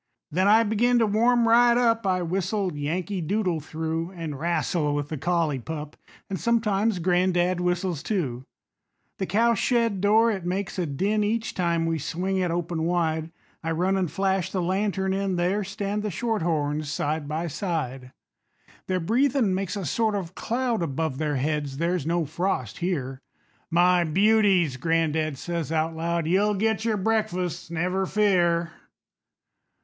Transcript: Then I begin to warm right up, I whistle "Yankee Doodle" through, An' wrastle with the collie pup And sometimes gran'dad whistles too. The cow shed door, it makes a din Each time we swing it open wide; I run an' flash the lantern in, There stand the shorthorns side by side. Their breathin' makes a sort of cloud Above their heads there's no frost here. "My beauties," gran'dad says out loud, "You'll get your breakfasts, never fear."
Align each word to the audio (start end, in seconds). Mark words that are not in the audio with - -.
Then 0.31 0.47
I 0.47 0.63
begin 0.63 0.97
to 0.97 1.05
warm 1.05 1.47
right 1.47 1.77
up, 1.77 2.07
I 2.07 2.23
whistle 2.23 2.75
"Yankee 2.75 3.21
Doodle" 3.21 3.59
through, 3.59 4.09
An' 4.13 4.33
wrastle 4.33 4.95
with 4.95 5.09
the 5.09 5.17
collie 5.19 5.59
pup 5.59 5.95
And 6.27 6.39
sometimes 6.39 6.97
gran'dad 6.97 7.59
whistles 7.59 8.01
too. 8.01 8.43
The 9.19 9.27
cow 9.27 9.53
shed 9.53 10.01
door, 10.01 10.31
it 10.31 10.43
makes 10.43 10.79
a 10.79 10.87
din 10.87 11.23
Each 11.23 11.53
time 11.53 11.85
we 11.85 11.99
swing 11.99 12.37
it 12.37 12.49
open 12.49 12.81
wide; 12.81 13.31
I 13.63 13.69
run 13.73 13.95
an' 13.95 14.07
flash 14.07 14.51
the 14.51 14.59
lantern 14.59 15.13
in, 15.13 15.35
There 15.35 15.63
stand 15.63 16.01
the 16.01 16.09
shorthorns 16.09 16.91
side 16.91 17.27
by 17.27 17.45
side. 17.45 18.11
Their 18.87 18.99
breathin' 18.99 19.53
makes 19.53 19.75
a 19.75 19.85
sort 19.85 20.15
of 20.15 20.33
cloud 20.33 20.81
Above 20.81 21.19
their 21.19 21.35
heads 21.35 21.77
there's 21.77 22.07
no 22.07 22.25
frost 22.25 22.79
here. 22.79 23.21
"My 23.69 24.03
beauties," 24.03 24.77
gran'dad 24.77 25.37
says 25.37 25.71
out 25.71 25.95
loud, 25.95 26.25
"You'll 26.25 26.55
get 26.55 26.85
your 26.85 26.97
breakfasts, 26.97 27.69
never 27.69 28.07
fear." 28.07 28.71